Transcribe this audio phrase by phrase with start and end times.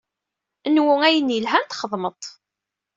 [0.75, 2.23] Nwu ayen yelhan, txedmeḍ-t.